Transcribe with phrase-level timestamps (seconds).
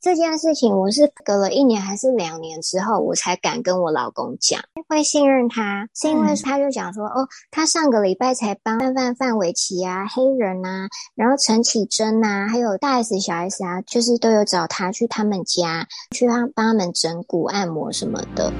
[0.00, 18.50] 这件事情，我是隔了一年还是两年之后，我才敢跟我老公讲，会信任他，是因为他就讲说，哦，他上个礼拜才帮范范范玮琪啊、黑人啊，然后陈绮贞啊，还有大 S 小 S 啊，就是都有找他去他们家，去帮帮他们整骨按摩什么的。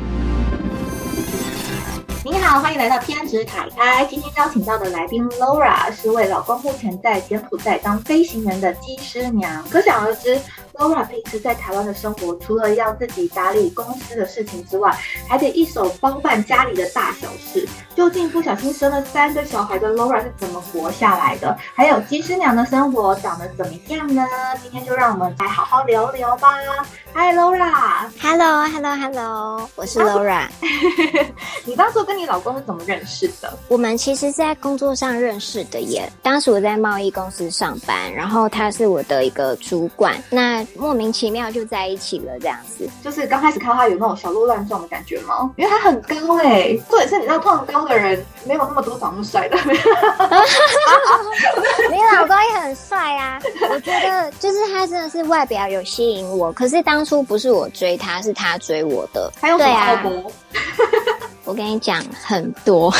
[2.50, 4.04] 你好，欢迎来到偏执凯开。
[4.06, 9.64] 今天邀请到的来宾 Laura 是位老公目前在柬埔寨当飞行员的机师娘。
[9.70, 10.36] 可想而知
[10.74, 14.90] ，Laura 平时在台湾的生活，除了要自己打理公司的事情之外，
[15.28, 17.68] 还得一手包办家里的大小事。
[17.94, 21.56] 究竟不小心生了三个小孩的 Laura 是怎么活下来的？
[21.76, 24.26] 还有机师娘的生活长得怎么样呢？
[24.60, 26.48] 今天就让我们来好好聊聊吧。
[27.14, 30.48] Hi Laura，Hello，Hello，Hello，我是 Laura。
[31.66, 33.52] 你当初跟你老公是怎么认识的？
[33.68, 36.10] 我们其实是在工作上认识的耶。
[36.22, 42.88] 当时我在贸易公司上班，然后他是我的一个主管，那莫名其妙就在一起了，这样子。
[43.02, 45.50] 就是刚开始看到他有那种小鹿乱撞的感觉吗？
[45.56, 49.56] 因为他很高哎，或者是你知道，这么高的人没有那么多长那么帅的。
[51.90, 53.40] 你老公也很帅啊，
[53.72, 57.00] 我觉得就是他真的是外表有吸引我，可是当。
[57.00, 59.32] 当初不是我追他，是他追我的。
[59.40, 59.64] 还有什
[60.02, 60.30] 么？
[61.50, 62.94] 我跟你讲很多，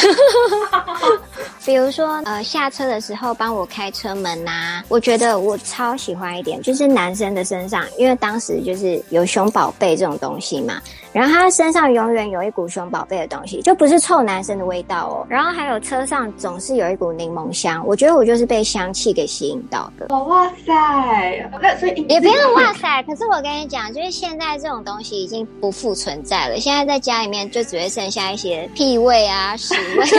[1.64, 4.82] 比如说呃下车的时候帮我开车门呐。
[4.88, 10.82] 我觉得我超喜欢一点，就是男生的身上，因为当时就是有熊宝贝这种东西嘛。
[11.12, 15.26] 然后他身上永远有一股熊宝贝的东西，就不是臭男生的味道哦。
[15.28, 20.06] 然后还有车上总是有一股柠檬香，我觉得我就是被香气给吸引到的。
[20.14, 23.02] 哇塞，那所以也不用哇塞。
[23.02, 26.60] 可是我跟你讲，就是现在这种东西已经不复存在了。
[26.60, 30.06] 现在在家里面就只会剩下一些屁味啊、屎味。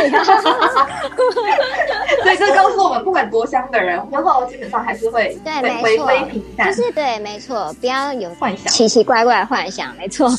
[2.23, 6.11] 所以这告诉我们，不管多香的人，然后基本上还是会 对，没错，
[6.65, 10.29] 就是对，没错，不要有幻想，奇奇怪怪的幻想，没错。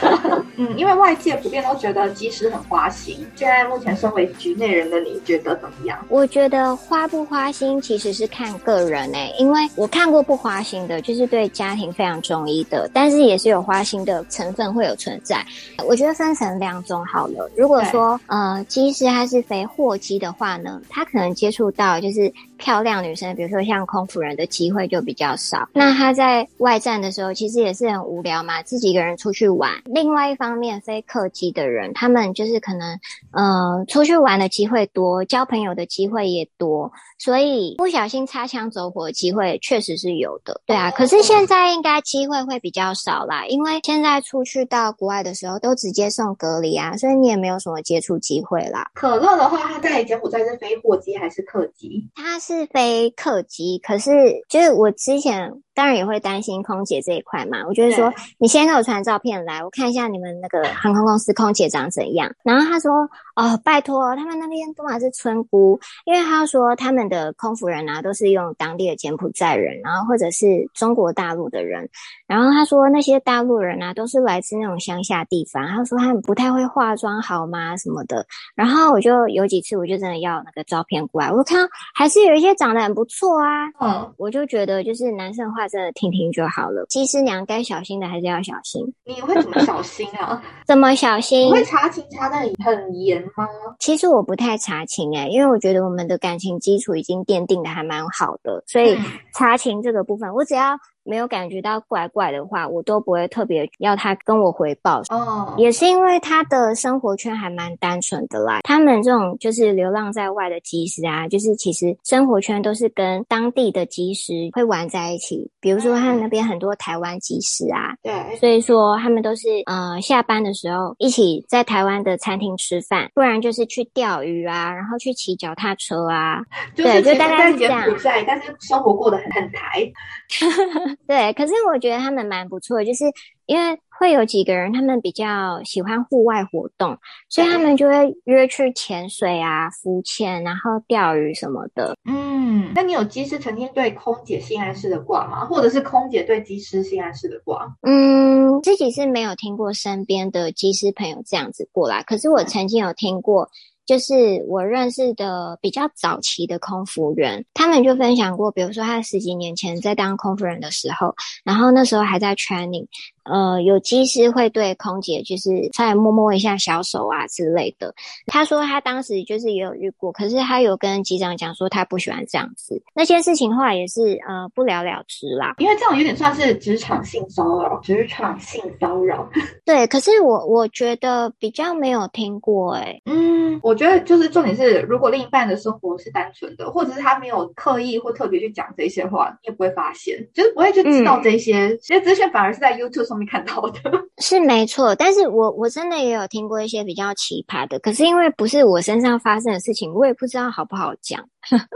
[0.58, 3.26] 嗯，因为外界普遍都觉得机师很花心。
[3.34, 5.98] 现在目前身为局内人的你觉得怎么样？
[6.08, 15.44] 我觉得花不花心其实是看个人诶，因为我看过不花心的，就是对家庭非常中意的，但是也是有花心的成分会有存在。
[15.86, 17.50] 我觉得分成两种好了。
[17.54, 25.68] 如果说呃机师他是飞货机的话呢，他可能接触到就是漂亮女生，比如说像空服人的机会就比较少。
[25.72, 29.70] 那他在外站的时候，其实也是很无聊嘛，自己一个人出去玩。
[29.84, 32.98] 另外一方面，非客机的人，他们就是可能，
[33.32, 40.60] 呃，出去玩的机会多，交朋友的机会也多，所以不小心擦枪走火的机会确实是有的。
[40.66, 48.90] 对啊，可是现在应该机会会比较少啦，因为现在出去到国外的时候都直接送隔离啊，所以你也没有什么接触机会啦。
[48.94, 52.08] 可乐的话，他在柬埔寨是飞货机还是客机？
[52.14, 54.10] 他是非客机，可是
[54.48, 55.50] 就是我之前。
[55.76, 57.58] 当然也会担心空姐这一块嘛。
[57.68, 62.32] 我就是说，你先给我传照片来，我看一下你们那个航空公司空姐长怎样。
[62.42, 62.90] 然后他说
[63.36, 71.86] ：“哦，拜托，他们那边都嘛是村姑，因为他说他们的空服人啊，都是用当地的柬埔寨人，然后或者是中国大陆的人。
[72.26, 75.66] 然后他说那些大陆人啊，都是来自那种乡下地方。
[75.68, 77.76] 他说他们不太会化妆，好吗？
[77.76, 78.26] 什么的。
[78.54, 83.66] 然后我就有几次，我就真的要那个照片过来，我看到还是有一些长得很不错啊。
[83.80, 85.68] 嗯，我就觉得就是男生化。
[85.68, 86.86] 真的听听就好了。
[86.88, 88.84] 技师娘该小心的还是要小心。
[89.04, 90.42] 你会怎么小心啊？
[90.66, 91.50] 怎么小心？
[91.50, 93.46] 会查情查的很严吗？
[93.78, 98.96] 其实我不太查情哎，因为我觉得我们的感情基础已经奠定的还蛮好的，所以
[99.34, 100.78] 查情这个部分，我只要。
[101.06, 105.02] 没有感觉到怪怪的话，我都不会特别要他跟我回报。
[105.10, 108.60] 哦，也是因为他的生活圈还蛮单纯的啦。
[108.62, 115.50] 他们这种就是流浪在外的机师啊，就是其实生活圈都是跟当地的机师会玩在一起。
[115.60, 126.42] 比如说他们那边很多台湾机师啊，对，所以说他们都是呃下班的时候一起在台湾的餐厅吃饭，不然就是去钓鱼啊，然后去骑脚踏车啊。
[126.74, 127.84] 对，就大概是这样。
[128.26, 129.92] 但是生活过得很很台。
[131.06, 133.04] 对，可是我觉得他们蛮不错，就是
[133.46, 136.98] 因为会有几个人，他们比较喜欢户外活动，
[137.28, 141.96] 所以他们就会约去潜水啊、浮潜，然后钓鱼什么的。
[142.04, 145.44] 嗯，那你有机师曾经对空姐性暗示的挂吗？
[145.44, 147.66] 或者是空姐对机师性暗示的挂？
[147.82, 153.48] 嗯，自己是没有听过身边的机师朋友这样子过来，可是我曾经有听过。
[153.86, 162.86] 就是我认识的比较早期的空服员，他们就分享过，比如说他十几年前在当空服员的时候，然后那时候还在 training。
[163.30, 167.94] 呃，有机师会对空姐就是稍微摸摸一下小手啊之类的。
[168.26, 172.80] 他说他当时就是也有遇过，可是他有跟机长讲说他不喜欢这样子。
[172.94, 179.28] 那件事情后来也是呃不了了之啦，因为这种有点算是职场性骚扰，职场性骚扰。
[179.66, 183.00] 对，可是我我觉得比较没有听过哎。
[183.06, 191.76] 嗯，我觉得就是重点是，如果另一半的生活是单纯的，或者是他没有刻意或特别去讲这些话，你也不会发现，就是不会去知道这些。
[191.82, 193.15] 这些资讯反而是在 YouTube 上。
[193.16, 193.80] 没看到的
[194.22, 201.22] 是没错，但是我我真的也有听过一些比较奇葩的，可是因为不是我身上发生的事情，我也不知道好不好讲。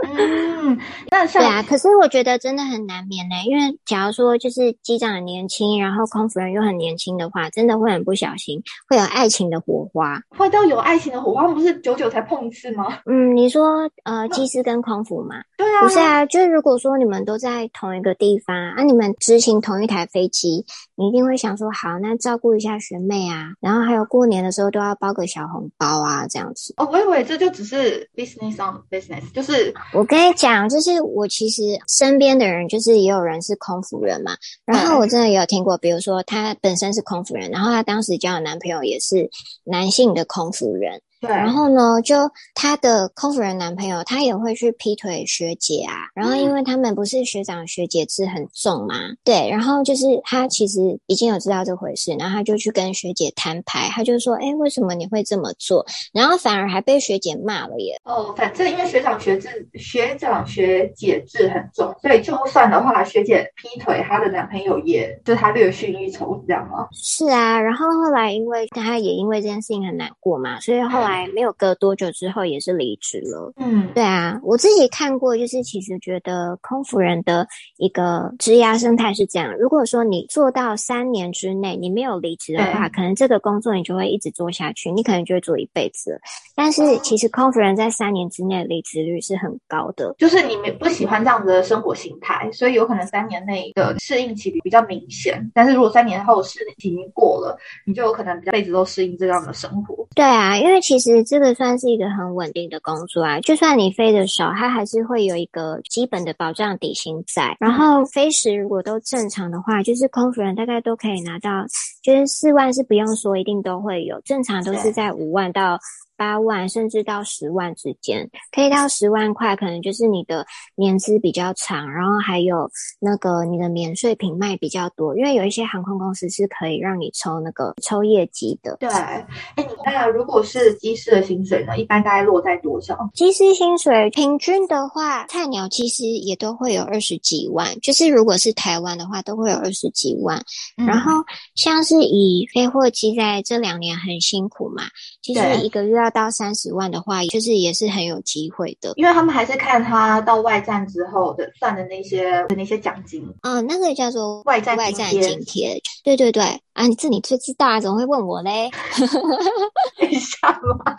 [0.07, 0.79] 嗯，
[1.11, 10.21] 那 对啊，可是我觉得真的很难免呢，因为假如说就是机长很年轻，然后空服人又很年轻的话，真的会很不小心会有爱情的火花。
[10.31, 12.99] 会到有爱情的火花，不是久久才碰一次吗？
[13.07, 15.37] 嗯，你说呃，机师跟空服嘛？
[15.57, 20.65] 对啊，不是啊，就是如果说你们都在同一个地方啊，你们执行同一台飞机，
[20.97, 26.75] 你一定会想说，好，那照顾一下学妹啊，然后还有过年的时候都要包个小红包啊，这样子。
[26.77, 29.60] 哦，我以为这就只是 business on business，就是。
[29.93, 34.37] 我跟你讲，就是我其实身边的人，就是也有人是空服人嘛。
[34.65, 39.31] 然后我真的也有听过，比如说她本身是空服人，然后她当时交的男朋友也是
[39.65, 41.03] 男性的空服人。
[41.21, 42.17] 对，然后呢，就
[42.55, 46.09] 她的空服人男朋友，他也会去劈腿学姐啊。
[46.15, 49.49] 然后因为他们不是学长学姐制很重嘛，对。
[49.51, 55.85] 然后就是他其实已经有知道这回事，然后他就去跟学姐摊牌，他就说：“哎，为什么你会这么做？”
[56.15, 58.01] 然后反而还被学姐骂了耶。
[58.05, 66.89] 哦，反正因为学长学制、学长学姐制很重，所以就算的话，学姐劈腿，她的男朋友也就她略逊一筹，这样吗？
[66.95, 67.61] 是啊。
[67.61, 71.10] 然后后来因为他也因为这件事情很难过嘛，所以后来。
[71.35, 73.53] 没有隔多久之后也是离职了。
[73.57, 77.47] 嗯，对啊，我自己看过，就是其实觉得空服人的
[77.77, 86.21] 一个职涯生态是这样：如果说你做到三年之内你没有离职的话，可能这个工作你就会一直做下去，你可能就会做一辈子。
[86.55, 95.51] 但是其实空服人在三年之内离职率是很高的，就是你们不喜欢这样子的生活形态，所以有可能三年内的适应期比比较明显。
[95.55, 100.07] 但是如果三年后适应期已经过了，你就有可能一辈子都适应这样的生活。
[100.15, 101.00] 对啊，因为其实。
[101.25, 107.57] 这个算是一个很稳定的工作啊，就算你飞的少，它还是会有一个基本的保障底薪在。
[107.59, 111.65] 然后飞时如果都正常的话，就是空服人大概都可以拿到，
[112.03, 115.79] 就是四万是不用说，一定都会有，正常都是在五万到。
[116.21, 122.71] 八万甚至到十万之间，可以到十万块，可能就是你的年资比较长，然后还有
[123.01, 128.77] 那个你的免税品卖比较多，因为有一些航空公司是可以让你抽那个抽业绩的。
[128.79, 129.27] 对，哎，
[129.57, 132.95] 你看，如果是机师的薪水呢，一般大概落在多少？
[133.15, 140.39] 机师薪水平均的话，菜鸟其实也都会有二十几万，就是如果是台湾的话，都会有二十几万。
[140.87, 141.25] 然后
[141.55, 144.83] 像是以飞货机在这两年很辛苦嘛，
[145.23, 146.10] 其实一个月要。
[146.11, 156.43] 到三十万的话，就是也是很有机会的，因为他们还是看他到外站之后的算的那些那些奖金嗯，那个叫做外站外站津贴，对对对
[156.73, 158.71] 啊，这你最知道啊，怎么会问我嘞？
[159.99, 160.97] 等一下嘛，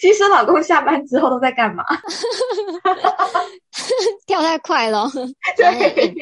[0.00, 1.84] 其实老公下班之后都在干嘛？
[4.26, 5.08] 跳太快了。
[5.56, 6.14] 对，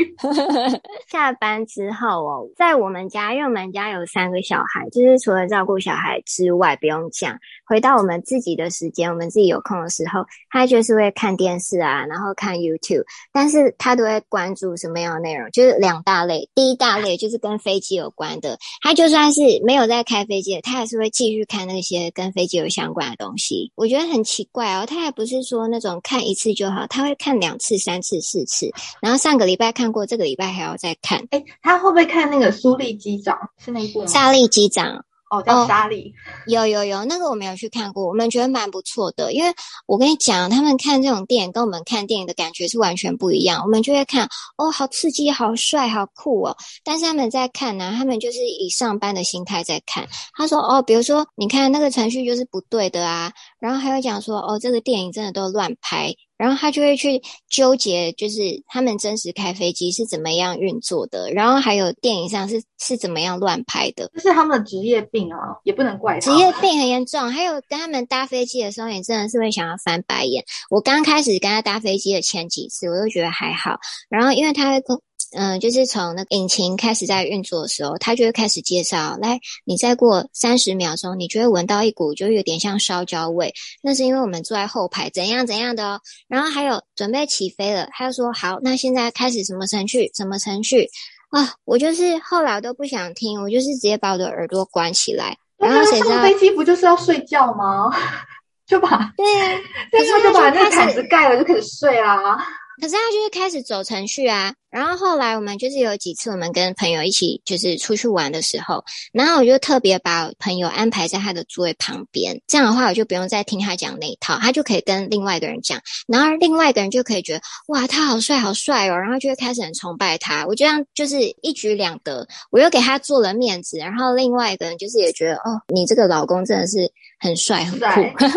[1.10, 15.50] 下班之后哦，在我们家，因为我们家有三个小孩，就是除了照顾小孩之外，不用讲，回到我们自己的时间，我们自己有空的时候，他就是会看电视啊，然后看 YouTube，但是他都会关注什么样的内容？
[15.50, 23.72] 就是两大类，第一大类就是跟飞机有关的，他就算是没有在开飞机的，他还是会继续看那些跟飞机有相关的东西。
[23.75, 28.70] 我觉得很奇怪哦，他还不是说那种看一次就好，他会看两次、三次、四次，
[29.03, 31.19] 然后上个礼拜看过，这个礼拜还要再看。
[31.31, 33.37] 哎，他会不会看那个苏利机长？
[33.58, 34.06] 是那一部吗？
[34.06, 35.05] 沙利机长。
[35.31, 36.15] 哦，叫沙莉，
[36.47, 39.32] 有有有，那个我没有去看过，我们觉得蛮不错的。
[39.32, 39.53] 因为
[39.87, 43.63] 我跟你讲，他们看这种电影跟我们看电影的感觉是完全不一样。
[43.63, 46.56] 我们就会看，哦，好刺激，好帅，好酷哦。
[46.82, 50.08] 但是他们在看呢，他们就是以上班的心态在看。
[50.35, 56.15] 他说，哦，比如说，你看那个程序就是不对的啊，然后还有讲说，哦，这个电影真的都乱拍。
[56.36, 58.38] 然后他就会去纠结，就是
[58.69, 67.29] 他们真实开飞机是怎么样运作的，然后还有电影上是是怎么样乱拍的，这是他们的职业病啊，也不能怪职业病很严重。
[67.32, 70.44] 还有跟他们搭飞机的时候，也真的是会想要翻白眼。
[70.70, 73.77] 我刚开始跟他搭飞机的前几次，我都觉得还好，
[74.08, 74.96] 然后因为他会跟。
[75.32, 86.01] 嗯，就是从那个引擎开始在运作的时候，他就会开始介绍，来，你再过三十秒钟，你就会闻到一股就有点像烧焦味，那是因为我们坐在后排怎样怎样的哦。
[86.29, 90.11] 然后还有准备起飞了，他就说好，那现在开始什么程序？
[90.15, 90.89] 什么程序？
[91.31, 95.37] 啊，我就是后来都不想听，我就是直接把我的耳朵关起来。
[95.58, 97.91] 然后谁知道飞机不就是要睡觉吗？
[98.67, 99.61] 就把对啊，
[99.93, 102.39] 那时候就把那个毯子盖了，就可以睡啦。
[102.81, 127.87] 可是他就是开始走程序啊，然后后来我们就是有几次我们跟朋友一起就是出去玩的时候，然后我就特别把朋友安排在他的座位旁边，这样的话我就不用再听他讲那一套，他就可以跟另外一个人讲，然后另外一个人就可以觉得哇他好帅好帅哦，然后就会开始很崇拜他，我这样就是一举两得，我又给他做了面子，然后另外一个人就是也觉得哦你这个老公真的是很帅很酷，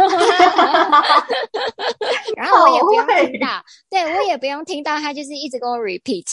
[2.35, 4.31] 然后我也不用听到，对我也。
[4.31, 6.25] 也不用听到他，就是一直跟我 repeat。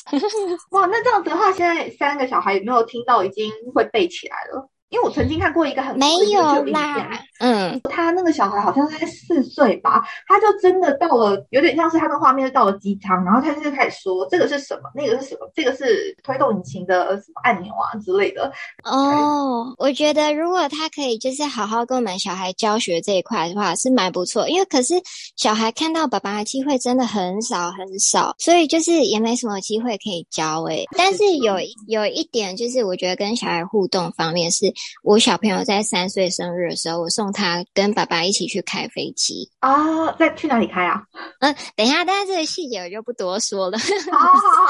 [0.70, 4.70] 哇，那这样子的话，现在三个小孩有没有听到已经会背起来了？
[4.90, 6.40] 因为我曾经看过一个很没有
[6.72, 18.50] 啦，嗯，他那个小孩好像才四岁吧，他就真的到了，有点像是他的画面到了机舱，然后他就开始说这个是什么，那个是什么，这个是推动引擎的什么按钮啊之类的。
[18.84, 24.48] 哦，我觉得如果他可以就是好好跟我们小孩教学这一块的话，是蛮不错。
[24.48, 24.94] 因为可是
[25.36, 30.86] 小孩看到爸爸的机会真的很少很少，所以就是也没什么机会可以教诶。
[30.96, 34.72] 但是有有一点就是，我觉得跟小孩互动方面是。
[35.02, 41.02] 我小朋友在三岁生日的时候，我送他跟爸爸一起去开飞机啊，在去哪里开啊？
[41.40, 43.78] 嗯，等一下，但是这个细节我就不多说了。
[44.10, 44.66] 好好好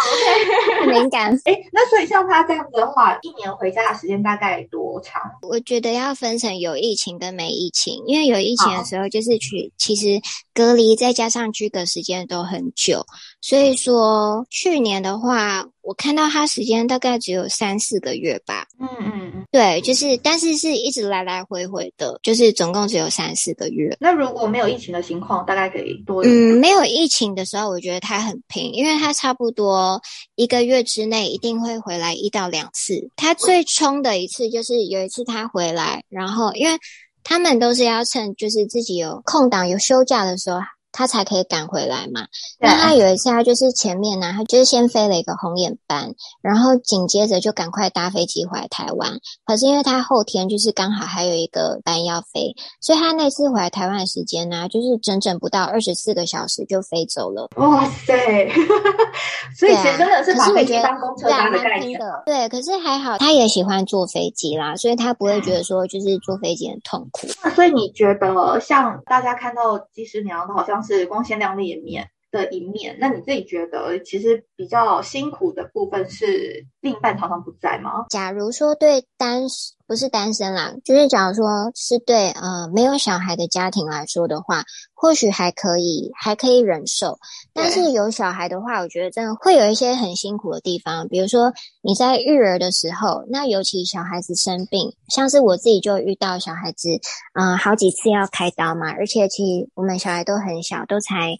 [0.83, 1.33] ，OK，敏感。
[1.45, 5.21] 哎，那所以像他这样子的话，一年回家的时间大概多长？
[5.43, 10.21] 我觉得要分成有疫情跟没疫情，因为有疫情的时候就是去，其实
[10.55, 13.05] 隔离再加上居隔时间都很久，
[13.41, 15.67] 所以说去年的话。
[15.89, 18.67] 我看到他时间大概只有三四个月吧。
[18.79, 19.28] 嗯嗯嗯，
[19.59, 23.97] 对，就是，但是是一直来来回回的，就是总共只有三四个月。
[23.99, 26.23] 那如果没有疫情的情况，大概可以多？
[26.25, 30.01] 嗯，没有疫情的时候，我觉得他很拼，因为他差不多
[30.37, 33.11] 一个月之内一定会回来一到两次。
[33.17, 36.79] 他最冲的一次就是有一次他回来，然后因为
[37.25, 40.61] 他们都是要趁就是自己有空档有休假的时候。
[40.99, 42.27] 他才可以赶回来嘛。
[42.59, 46.13] 那他有一次，他就是前面呢，他就是先飞了一个红眼班，
[46.43, 49.13] 然后紧接着就赶快搭飞机回来台湾。
[49.45, 57.49] 可是因为他后天就是刚好还有一个班要飞，所以他那次回来台湾的时间呢，就是整整不到二十四个小时就飞走了。
[57.55, 58.51] 哇塞！
[59.57, 62.01] 所以其实真的是把飞机当公车搭的概念。
[62.27, 67.29] 对，可是还好，他也喜欢坐飞机啦，所以他不会觉得说就是坐飞机很痛苦。
[67.45, 71.07] 那所以你觉得像大家看到机师娘好像是。
[71.07, 78.07] 光鲜亮丽的面的一面，那你自己觉得其实比较辛苦的部分是另一半常常不在吗？
[78.11, 79.49] 假如说对单
[79.89, 87.19] 不是单身啦，就是假如说是对呃没有小孩的家庭来说的话，或许还可以还可以忍受。
[87.55, 96.91] 但是有小孩的话，我觉得真的会有一些很辛苦的地方，比如说你在育儿的时候，那尤其小孩子生病，像是我自己就遇到小孩子，
[97.33, 101.35] 嗯，好几次要开刀嘛，而且其实我们小孩都很小，都才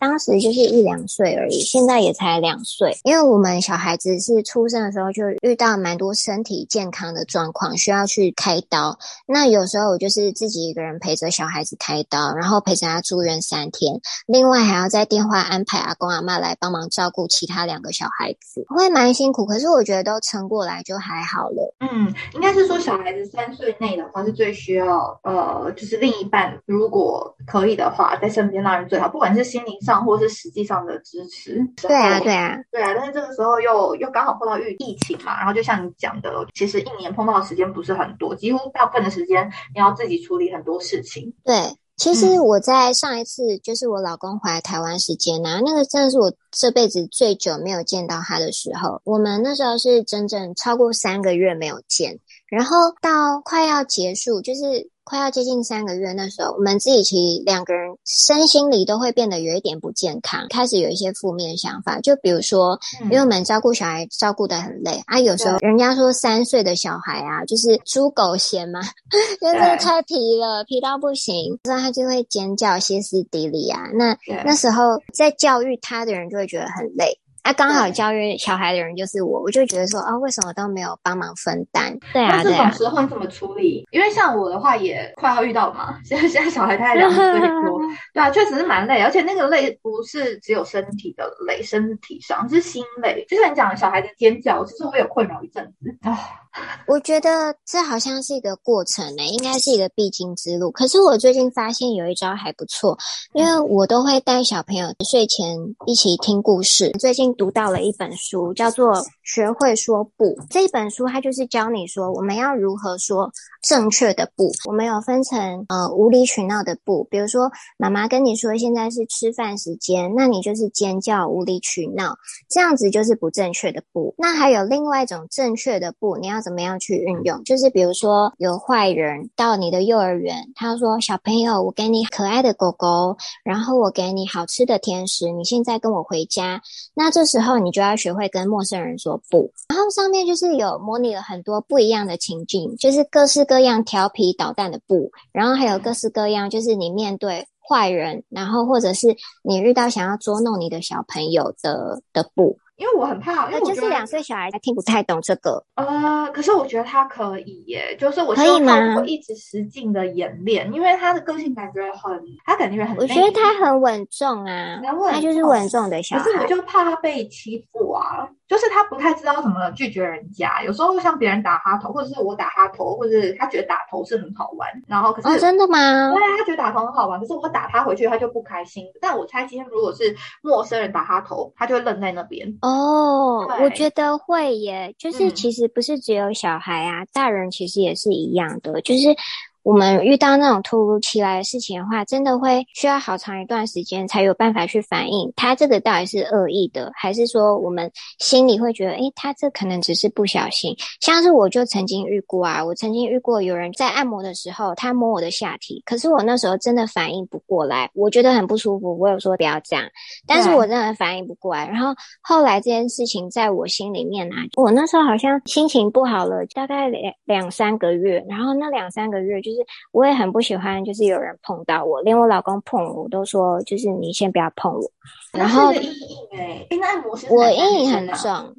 [0.00, 7.91] 当时就是一两岁而已，现在也才两岁，因为我们小孩子是出生的时候就遇到蛮多身体健康的状况需。
[7.92, 19.44] 要去开刀，那有时候我就是自己一个人陪着小孩子开刀，然后陪着他住院三天，另外还要在电话安排阿公阿妈来帮忙照顾其他两个小孩子，会蛮辛苦。
[19.44, 21.74] 可是我觉得都撑过来就还好了。
[21.80, 31.60] 嗯，应该是说小孩子三岁内的话是最需要，呃，就是另一半如果可以的话，在身边当然最好，不管是心灵上或是实际上的支持。
[31.76, 32.94] 对啊，对啊，对啊。
[32.96, 37.81] 但是这个时候又又刚好碰到疫疫情嘛，然后就像你讲的，其实一年碰到的时间不。
[37.82, 41.34] 不是很多，几乎大部分的时间你要自己处理很多事情。
[41.42, 49.00] 对，其实我在上一次就是我老公回来台湾时间呢，那个真的是我这辈子最久没有见到他的时候。
[49.02, 52.20] 我们那时候是整整超过三个月没有见，
[52.52, 54.60] 然后到快要结束，就是。
[55.04, 61.98] 快要接近三个月那时候，我们自己其实两个人身心里都会变得有一点不健康，开始有一些负面想法。
[62.00, 68.80] 就比如说，因为我们照顾小孩照顾的很累啊，有时候人家说三岁的小孩啊，就是猪狗嫌嘛，
[69.42, 69.54] 就是
[69.84, 73.80] 太皮了，皮到不行，那他就会尖叫、歇斯底里啊。
[73.94, 77.12] 那那时候在教育他的人就会觉得很累。
[77.42, 81.98] 啊，刚好教育小孩的人就是我，我就觉得说啊，为什么都没有帮忙分担？
[82.12, 83.84] 对啊，这种时候你怎么处理？
[83.90, 87.80] 因为像我的话也快要遇到嘛，现在现在小孩才两岁多，
[88.14, 96.16] 对啊，确实是蛮累，而且那个累不是只有身体的累，身体上是心累，就像你讲的小孩的尖叫，其实我有困扰一阵子啊。
[96.86, 100.70] 我觉得这好像是一个过程呢，应该是一个必经之路。
[100.70, 102.94] 可是我最近发现有一招还不错，
[103.32, 105.56] 因为我都会带小朋友睡前
[105.86, 106.90] 一起听故事。
[107.00, 110.26] 最近读到了一本书，叫做《学会说不》。
[110.50, 113.30] 这一本书它就是教你说我们要如何说
[113.62, 114.50] 正确的不。
[114.68, 122.14] 我们有分成呃无理取闹的不，比如说妈妈跟你说现在是吃饭时间，那你就是尖叫无理取闹，
[122.50, 124.14] 这样子就是不正确的不。
[124.18, 126.42] 那还有另外一种正确的不，你要。
[126.42, 127.44] 怎么样去运用？
[127.44, 136.60] 就是比如说，有坏人到你的幼儿园，他说：“小朋友，我给你可爱的狗狗，然后我给你好吃的甜食，你现在跟我回家。”
[136.94, 139.48] 那这这时候你就要学会跟陌生人说不。
[139.68, 152.58] 然后上面就是有模拟了很多不一样的情境，就是各式各样调皮捣蛋的不，然后还有各式各样，就是你面对坏人，然后或者是你遇到想要捉弄你的小朋友的的不。
[152.82, 155.64] 因为我很怕，因为就是两岁小孩他听不太懂这个。
[155.76, 164.80] 呃，可是我觉得他可以耶，就是我希望他我一直实劲的演练，因为他的个性感觉很，他感觉很，我觉得他很稳重啊，
[165.12, 166.24] 他就是稳重的小孩。
[166.24, 168.28] 可是我就怕他被欺负啊。
[168.52, 176.12] 就是他不太知道怎么拒绝人家，有时候像别人打他头，或者是我打他头，或者是他觉得打头是很好玩，然后可是真的吗？
[176.12, 178.84] 对啊，他觉得打头很好玩，可是我打他回去，他就不开心。
[179.00, 182.46] 但我猜今天如果是陌生人打他头，他就会愣在那边。
[182.60, 189.16] 哦，我觉得会耶，就是其实不是只有小孩啊，大人其实也是一样的，就是。
[189.62, 197.88] 我们遇到那种突如其来的事情的话，真的会需要好长一段时间才有办法去反应，他这个到底是恶意的，还是说我们
[198.18, 200.74] 心里会觉得，诶，他这可能只是不小心。
[201.00, 209.84] 像是我就曾经遇过啊，我曾经遇过有人在按摩的时候，他摸我的下体，可是我那时候真的反应不过来，我觉得很不舒服，我有说不要这样，
[210.26, 211.68] 但是我真的反应不过来。
[211.68, 219.51] 然后后来这件事情在我心里面啊，我那时候好像心情不好了，大概两两三个月，然后那两三个月就。
[219.52, 224.90] 就是我也很不喜欢，就是有人碰到我，连我老公碰我，我都说就是你先不要碰我。
[225.32, 228.54] 然后阴影哎，那按摩师我阴影很重啊。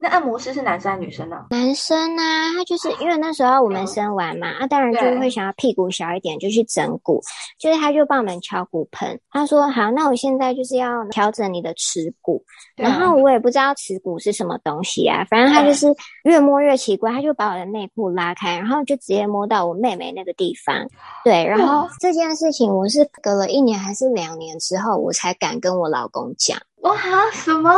[0.00, 1.46] 那按摩师是男生还是女生呢？
[1.50, 7.20] 男生啊，他就是因为那时候我们生完嘛，啊，当然就会想要屁股小一点，就去整骨，
[7.58, 9.18] 就是他就帮我们敲骨盆。
[9.30, 12.44] 他说好，那我现在就是要调整你的耻骨，
[12.76, 15.86] 然后我也不知道耻骨是什么东西啊，反正他就是
[16.22, 20.86] 越摸越奇怪，他就把我的内裤拉开，然后就直接摸到我妹妹那个地方。
[21.24, 26.56] 对，然后这件事情我是隔了一年还是两年之后，我才敢跟我老公讲。
[26.82, 26.96] 哇，
[27.32, 27.70] 什么？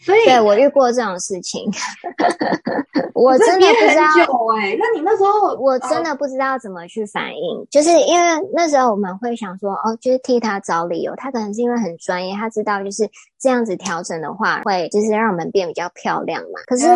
[0.00, 1.70] 所以对我遇过这种事情，
[3.14, 4.04] 我真的不知道
[4.56, 4.76] 哎。
[4.78, 13.08] 那你那时候，我真的不知道怎么去反应，就是因为那时候我们会想说，哦，就是替他找理由，他可能是因为很专业，他知道就是
[13.40, 16.60] 这样子调整的话，会就是让我们变比较漂亮嘛。
[16.66, 16.86] 可是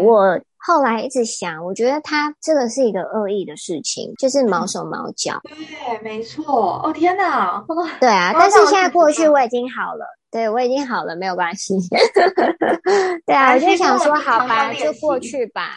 [0.00, 0.38] 我。
[0.58, 5.40] 后来一直想，我觉得他这个是一个恶意的事情，就是毛手毛脚。
[5.44, 6.80] 对，没错。
[6.82, 7.64] 哦天哪！
[8.00, 10.04] 对啊，但是现在过去我已经好了，
[10.36, 11.72] 对我已经好了，没有关系。
[13.24, 15.76] 对啊，我就想说，好吧，就过去吧。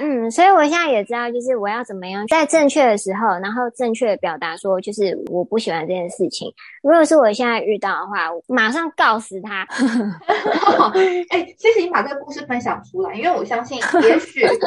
[0.00, 6.52] 嗯，所以我现在也知道，就是我要怎么样在正确的时候，然后正确的表达说，就是我不喜欢这件事情。
[6.82, 9.64] 如果是我现在遇到的话，马上告死他。
[11.30, 14.58] 哎，谢谢你把这个故事分享出来，因为我相信，也许， 对啊，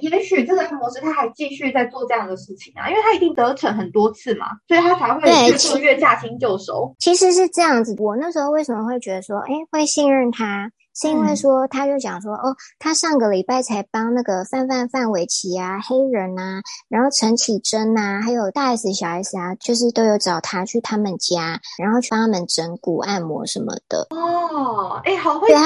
[0.00, 6.94] 因为也许这个模式他还继续在做这样的事情啊，因为他一定得逞很多次嘛，所以他才会越做越驾轻就熟。
[7.00, 10.70] 其实是这样子，我那时候为什么会觉得说，哎，会信任他？
[10.94, 24.06] 是因为说，他就讲说，哦，他上个礼拜才帮那个范范范玮琪啊、黑人啊，然后陈绮贞呐，还有大 S 小 S 啊，就是都有找他去他们家，然后去帮他们整骨按摩什么的。
[24.10, 25.62] 哦，哎，好会讲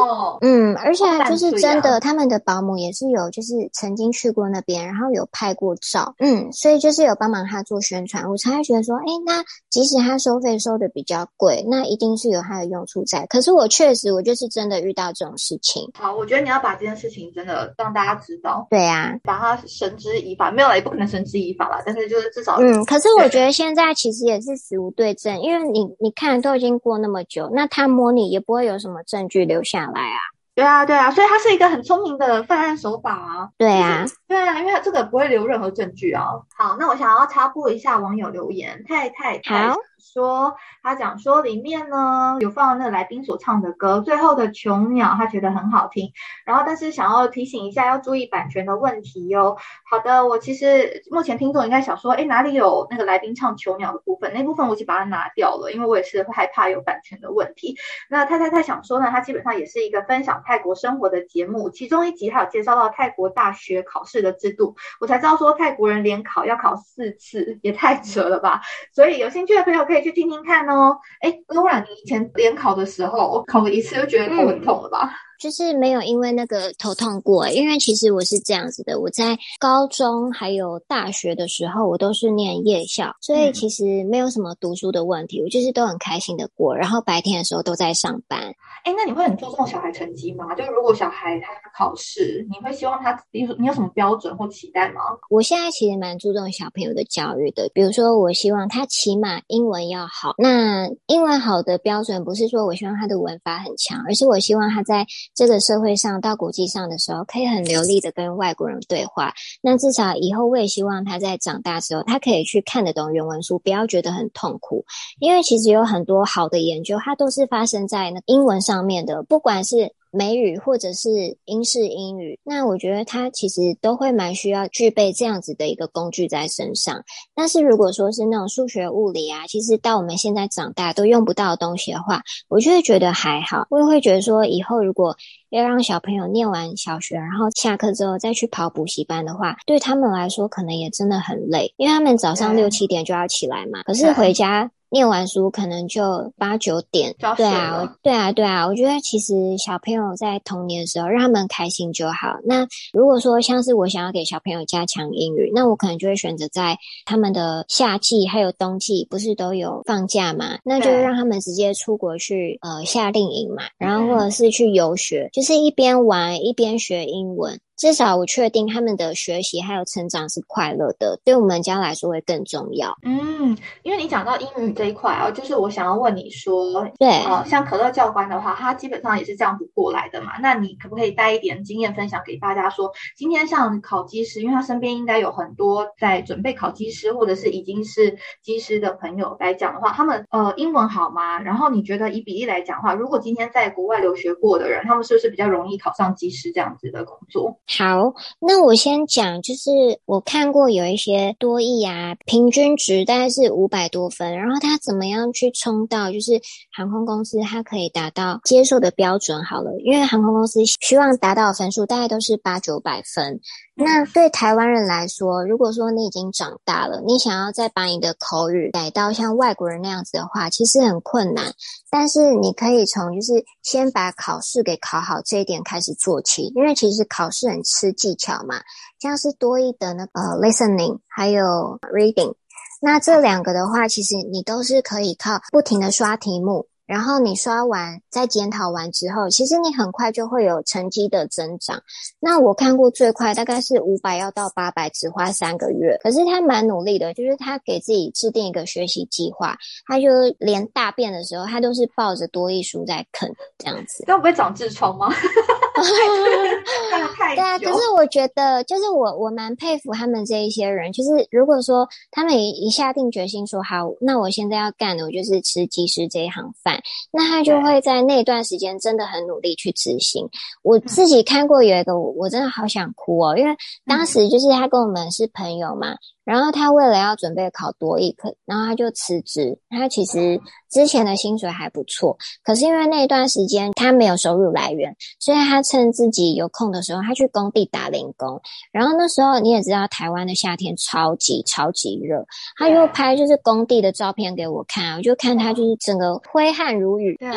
[0.00, 0.38] 哦。
[0.40, 6.14] 嗯，而且就是真的，他们的保姆也是有，就是曾经去过那边，然后有拍过照。
[6.20, 8.26] 嗯，所以就是有帮忙他做宣传。
[8.30, 13.26] 我才会觉得说，哎，那即使他收费收的比较贵，那一定是有他的用处在。
[13.26, 14.69] 可是我确实，我就是真。
[14.70, 18.66] 的遇到这种事情，好，我觉得你要把这件事情真的让大家知道。
[18.70, 21.82] 对啊，把它绳之以法，没有也不可能绳之以法了。
[21.84, 30.18] 但是就是至少，嗯，可是我觉得现在其实也是死无对证，因为你你看都已经过那么久，那他摸你也不会有什么证据留下来啊。
[30.52, 33.48] 对啊，对啊，所以他是一个很聪明的犯案手法啊。
[33.56, 36.24] 对啊，对啊，因为他这个不会留任何证据啊。
[36.54, 39.72] 好，那我想要插播一下网友留言，太太太。
[40.00, 46.10] 说他讲说里面呢有放那个来宾所唱的歌，最后的囚鸟他觉得很好听，
[46.44, 49.56] 然后但是想要提醒一下要注意版权的问题哟。
[49.88, 54.32] 好的，我其实目前听众应该想说，哎哪里有那个来宾唱囚鸟的部分？
[54.32, 57.76] 那部分我已经把它拿掉了，因为我也是害怕有版权的问题。
[58.08, 68.60] 那太太太想说呢，他基本上也是一个分享泰国生活的节目，其中一集他有介绍到泰国大学考试的制度，我才知道说泰国人联考要考四次，也太扯了吧。
[68.92, 70.02] 所以有兴趣的朋友可以。
[70.02, 75.10] 去听听看哦，哎，Laura，，你以前联考的时候，我考了一次就觉得头很痛了吧？
[75.40, 88.38] 就是没有因为那个头痛过，因为其实我是这样子的，我在高中还有大学的时候，我都是念夜校，所以其实没有什么读书的问题，我就是都很开心的过，然后白天的时候都在上班。
[88.84, 90.54] 哎，那你会很注重小孩成绩吗？
[90.54, 95.00] 就如果小孩他考试，你会希望他，你有什么标准或期待吗？
[95.30, 109.32] 我现在其实蛮注重小朋友的教育的，比如说我希望他起码英文要好，那英文好的标准不是说我希望他的文法很强，而是我希望他在这个社会上到国际上的时候，可以很流利的跟外国人对话。
[109.62, 114.84] 那至少以后我也希望他在长大之后，他可以去看得懂原文书，不要觉得很痛苦。
[115.18, 119.92] 因为其实有很多好的研究，它都是发生在那英文上面的，不管是。
[120.10, 127.02] 美语或者是英式英语，那我觉得他其实都会蛮需要具备这样子的一个工具在身上。
[127.34, 133.66] 但是如果说是那种数学、物理啊，其实到我们现在长大都用不到的东西的话，我就会觉得还好。
[133.70, 135.16] 我也会觉得说，以后如果
[135.50, 144.70] 要让小朋友念完小学，然后下课之后再去跑补习班的话，对他们来说可能也真的很累，因为他们早上六七点就要起来嘛，可是回家。
[144.90, 148.66] 念完书可能就八九点，对啊，对啊，对啊。
[148.66, 152.38] 我觉得其实小朋友在童年的时候让他们开心就好。
[152.44, 160.58] 那如果说像是我想要给小朋友加强英语，那我可能就会选择在他们的夏季还有冬季，不是都有放假嘛？
[160.64, 167.58] 那就让他们直接出国去呃夏令营嘛，然后或者是去游学，就是一边玩一边学英文。
[167.80, 172.94] 至少我确定他们的学习还有成长是快乐的，对我们家来说会更重要。
[173.04, 180.32] 嗯，因为你讲到英语这一块啊，就是我想要问你说，对，哦，像可乐教官的话，他基本上也是这样子过来的嘛。
[180.42, 182.68] 那你可不可以带一点经验分享给大家？
[182.68, 191.38] 说今天像考机师，因为他身边应该有很多在准备考机师或者是已经是机师的朋友来讲的话，他们呃英文好吗？
[191.40, 197.58] 然后你觉得以比例来讲的话，如果今天在国外留学过的人，他们是不是比较容易考上机师这样子的工作？
[197.78, 199.70] 好，那我先讲，就是
[200.04, 206.40] 我看过有一些多亿啊，平均值大概是五百多分，然后他怎么样去冲到，就是
[206.72, 213.40] 航空公司它可以达到接受的标准好了，因为航空公司希望达到分数大概都是八九百分。
[213.82, 221.54] 那对台湾人来说，如果说你已经长大了，你想要再把你的口语改到像外国人那样子的话，其实很困难。
[221.90, 228.60] 但是你可以从就是先把考试给考好这一点开始做起，因为其实考试很吃技巧嘛，
[229.00, 231.42] 像是多一的那个 listening 还有
[231.90, 232.34] reading，
[232.82, 236.66] 那这两个的话，其实你都是可以靠不停的刷题目。
[236.90, 241.80] 然后你刷完，再检讨完之后，其实你很快就会有成绩的增长。
[242.18, 245.96] 那我看过最快大概是五百要到八百，只花三个月。
[246.02, 250.08] 可是他蛮努力的，就是他给自己制定一个学习计划，他就
[250.40, 254.02] 连大便的时候，他都是抱着多益书在啃这样子。
[254.08, 255.06] 那不会长痔疮吗？
[257.34, 260.92] 对啊，可是我觉得，就是我我蛮佩服他们这一些人。
[260.92, 266.80] 就是如果说他们一一下定决心说好，那我现在要干的，我就是吃技师这一行饭，
[267.12, 270.28] 那他就会在那段时间真的很努力去执行。
[270.62, 275.94] 我自己看过有一个，我真的好想哭哦，因为当时就是他跟我们是朋友嘛。
[276.22, 279.58] 然后他为了要准备考多艺课，然后他就辞职。
[279.68, 280.40] 他其实
[280.70, 288.40] 之前的薪水还不错，可是因为那一段时间他没有收入来源，所以他趁自己有空的时候，他去工地打零工。
[288.72, 292.24] 然后那时候你也知道，台湾的夏天超级超级热，
[292.56, 297.16] 他就拍就是工地的照片给我看，我就看他就是整个挥汗如雨。
[297.18, 297.30] 对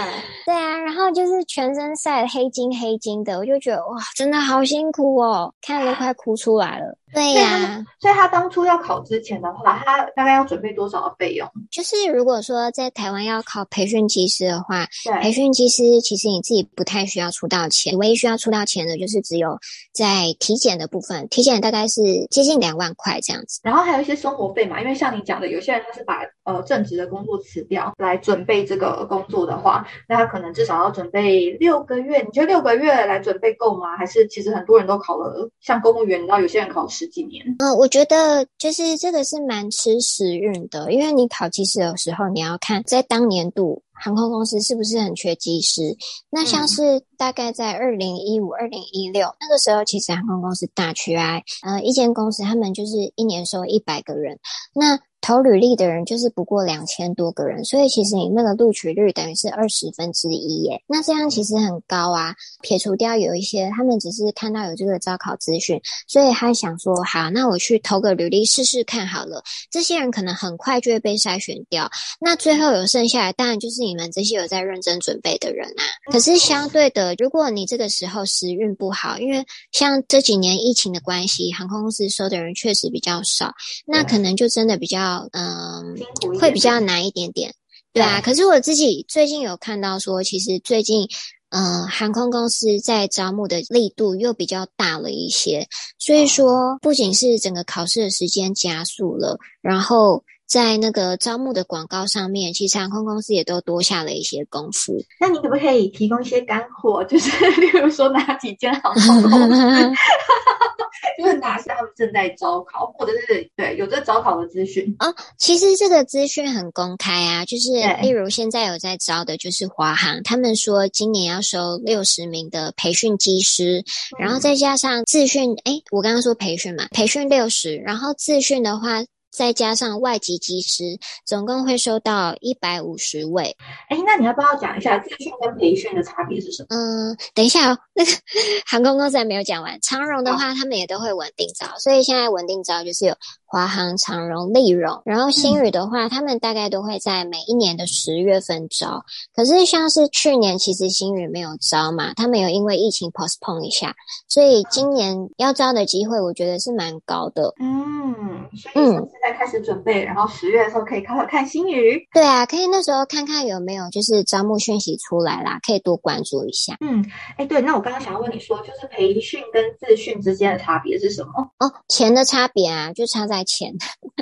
[0.46, 6.98] 对啊，然后就是全身晒得黑金黑金的，我就觉得哇，真的好辛苦哦，看了都快哭出来了。
[7.13, 11.47] 对呀，所以他当初要考之前的话，他大概要准备多少的费用？
[11.71, 19.58] 就是如果说在台湾要考培训技师的话，对，培训技师其实你自己不太需要出到钱，唯一需要出到钱的就是只有
[19.93, 23.60] 在体检的部分，体检大概是接近两万块这样子。
[23.63, 32.21] 然后还有一些生活费嘛，因为像你讲的，有些人他是把呃正职的工作辞掉来准备这个工作的话，那他可能至少要准备六个月。
[32.21, 33.95] 你觉得六个月来准备够吗？
[33.97, 37.44] 还是其实很多人都考了，像公务员，你知道有些人考十几年。
[37.60, 45.96] 嗯，我觉得就是这个是蛮吃时运的，因为你考技师的时候，你要看在当年度航空公司是不是很缺技师。
[46.30, 54.39] 那像是大概在二零一五、二零一六那个时候，其实航空公司大缺爱，呃，一间公司他们就是一年收一百个人，
[54.74, 55.00] 那。
[55.24, 60.84] 投履历的人就是不过两千多个人，所以其实你那个录取率等于是二十分之一耶。
[60.86, 62.36] 那这样其实很高啊。
[62.62, 69.42] 撇除掉有一些他们只是看到有这个招考资讯，所以他想说好，那我去投个履历试试看好了。
[69.72, 71.90] 这些人可能很快就会被筛选掉。
[72.20, 76.12] 那最后有剩下来，当然就是你们这些有在认真准备的人啊。
[76.12, 83.54] 可是相对的，如果你这个时候时运不好，因为像这几年疫情的关系，航空公司收的人确实比较少，
[83.86, 85.12] 那可能就真的比较。
[85.32, 85.95] 嗯，
[86.39, 87.54] 会比较难一点点，
[87.93, 88.21] 对啊。
[88.21, 91.08] 可是我自己最近有看到说，其实最近，
[91.49, 95.67] 嗯，航空公司在招募的力度又比较大了一些，
[95.99, 100.23] 所以说不仅是整个考试的时间加速了，然后。
[100.45, 104.93] 在那个招募的广告上面，其实航空公司也都多下了一些功夫。
[105.19, 107.04] 那你可不可以提供一些干货？
[107.10, 109.58] 就是例如说哪几间航空公司，
[111.18, 115.14] 就是哪是他们正在招考，或者是对有这招考的资讯哦。
[115.38, 123.84] 其实这个资讯很公开啊，就是例如现在有在招的，就是华航，他们说今年要收六十名的培训机师，
[124.20, 125.56] 然后再加上自训。
[125.64, 129.04] 哎，我刚刚说培训嘛，培训六十，然后自训的话。
[129.36, 133.58] 再加上外籍机师，总共会收到一百五十位。
[133.89, 136.67] 哎，那你要不要讲一下自训跟培训的差别是什么？
[136.69, 138.12] 嗯，等一下哦，那个
[138.67, 139.80] 航空公司还没有讲完。
[139.82, 143.15] 长荣的话，他们也都会稳定招，所以现在稳定招就是有。
[143.54, 149.06] 华航、长荣、丽荣，然后新宇的话，他们大概都会在每一年的十月份招。
[149.36, 153.94] 可是像是去年，其实新宇没有招嘛，他们有因为疫情 postpone 一下，
[154.28, 157.54] 所以今年要招的机会，我觉得是蛮高的。
[157.60, 162.04] 嗯，所以现在开始准备，然后十月的时候可以考考看新宇。
[162.12, 166.76] 对啊，可以那时候看看有没有就是招募讯息出来啦，可以多关注一下。
[166.80, 167.06] 嗯，
[167.38, 171.34] 哎，对，那我刚刚想要问你说，就是培训跟自训之间的差别是什么？
[171.60, 173.42] 哦，钱的差别啊，就差在。
[173.43, 173.73] 钱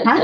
[0.06, 0.18] 啊，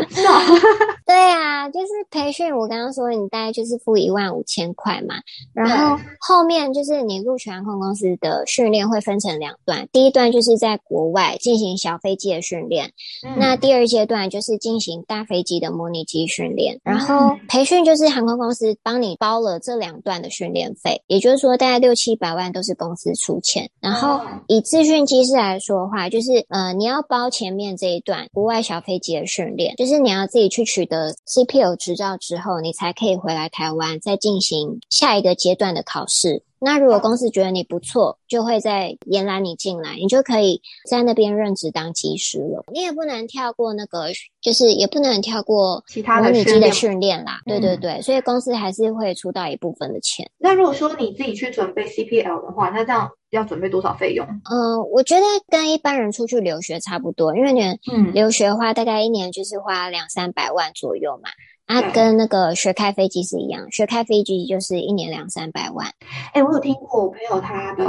[1.06, 2.56] 对啊，就是培训。
[2.56, 5.16] 我刚刚说你大概就是付一万五千块嘛，
[5.54, 12.92] 然后后面就是你入全航空公司的训练会分成两段，第一段就是在国外进行小飞机的训练，
[13.38, 16.80] 那第二阶段就是进行大飞机的模拟机训练。
[16.84, 23.70] 然后培训就是航空公司帮你包了这两段的训练费，也就是说大概六七百万都是公司出钱。
[23.82, 28.78] 然后以自训机师来说的话，就是呃你要包前面这一段国外小。
[28.88, 36.42] 飞机的训练，就是你要自己去取得 CPL 执照之后，你才可以回来台湾再进行下一个阶段的考试。
[36.60, 42.64] 那如果公司觉得你不错，就会再延揽你进来，你就可以在那边任职当技师了。
[42.74, 44.08] 你也不能跳过那个，
[44.42, 47.40] 就是也不能跳过其他的机的训练啦。
[47.46, 50.30] 对对对，所以公司还是会出到一部分的钱。
[50.38, 54.26] 那如果说你自己去准备 CPL 的话，那这样要准备多少费用？
[54.50, 61.30] 嗯，我觉得跟一般人出去留学差不多，因为你嗯留学的话，大概一年就是花两三百万左右嘛。
[61.68, 65.86] 啊，跟那个学开飞机是一样，学开飞机就是一年两三百万。
[66.34, 67.86] 哎，我有听过我朋友他的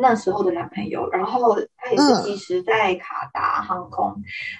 [0.00, 4.14] 那时候的男朋友，然后他也是其实在卡达航空，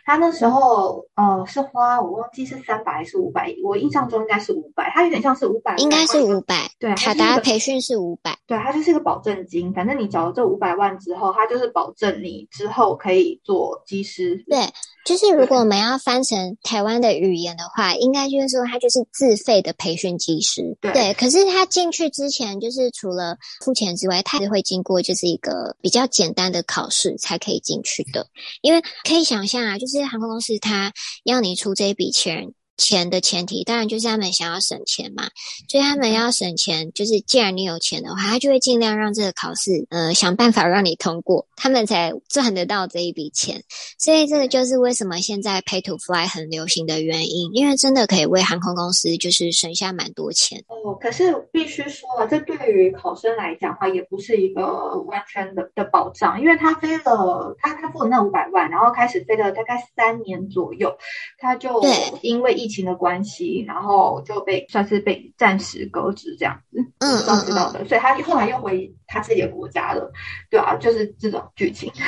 [0.05, 14.59] 他那时候呃是花我忘记是三百还是五百，我印象中应该是五百，他有点像是五百，应该是五百，对，卡达培训是五百，对，他就是一个保证金，反正你缴了这五百万之后，他就是保证你之后可以做机师，对。
[15.05, 20.77] 就是如果我们要翻成台湾的语言的话，应该就是说他就是自费的培训技师。
[20.81, 28.27] 对，可是他进去之前，就是除了付钱之外，他是会经过就是一个比较简单的考试才可以进去的。
[28.61, 30.93] 因为可以想象啊，就是航空公司他
[31.25, 32.53] 要你出这一笔钱。
[32.83, 35.29] 钱的前提，当然就是他们想要省钱嘛。
[35.69, 43.63] 所以他们要省钱，就是既然你有钱的话，他就会尽量让这个考试，呃，想办法让你通过，他们才赚得到这一笔钱。
[43.97, 50.65] 所以这个就是为什么现在 Pay to Fly 很流行的原因，因为真的可以为航空公司就是省下蛮多钱。
[50.69, 60.93] 哦，可是必须说啊，这对于考生来讲的话，也不是一个完全的的保障，因为他飞了，他他付了那五百万，然后开始飞了大概三年左右，
[61.39, 61.81] 他就
[62.23, 70.11] 因为疫情的关系，然后就被算是被暂时搁置这样子，嗯，我知道的，所以他后来又回他自己的国家了，
[70.49, 71.93] 对啊，就是这种剧情。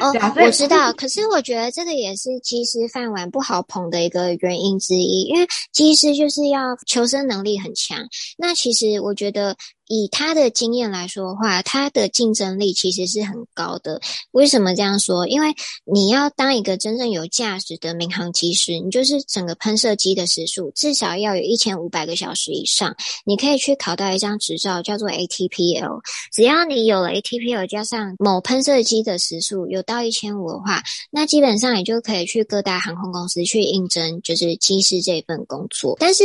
[0.00, 7.98] 哦，我知道，可是我觉得这个也是机师饭碗不好捧的一个原因之一，因为机师就是要求生能力很强。
[8.36, 9.56] 那其实我觉得。
[9.88, 14.00] 以他的经验来说的话，他的竞争力其实是很高的。
[14.32, 15.28] 为什么这样说？
[15.28, 22.96] 因为你要当一个真正有价值的民航机师，你就是整个喷射机的时速至少要有一千五百个小时以上。
[23.24, 26.00] 你可以去考到一张执照，叫做 ATPL。
[26.32, 35.96] 只要你有了 ATPL，加上某喷射机的时速有到一千五的话，那基本上你就可以去各大航空公司去应征，就是机师这份工作。
[35.98, 36.24] 但是。